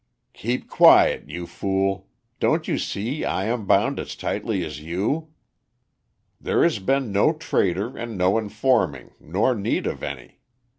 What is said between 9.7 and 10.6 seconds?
of any.